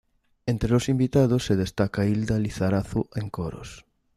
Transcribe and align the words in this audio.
Entre 0.47 0.67
los 0.67 0.89
invitados 0.89 1.45
se 1.45 1.55
destaca 1.55 2.07
Hilda 2.07 2.39
Lizarazu 2.39 3.07
en 3.13 3.29
coros. 3.29 3.85